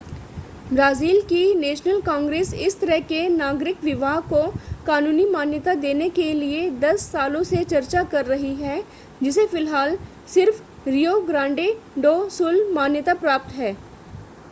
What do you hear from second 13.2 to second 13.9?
प्राप्त है